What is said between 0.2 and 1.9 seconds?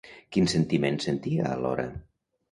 Quins sentiments sentia alhora?